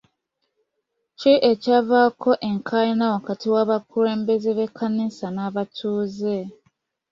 [1.19, 6.37] Ki ekyavaako enkaayana wakati w'abakulembeze b'ekkanisa n'abatuuze?